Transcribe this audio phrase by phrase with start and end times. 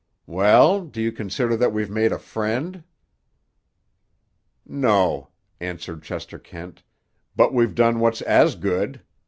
[0.25, 2.83] "Well, do you consider that we've made a friend?"
[4.65, 6.81] "No," answered Chester Kent;
[7.35, 9.03] "but we've done what's as good.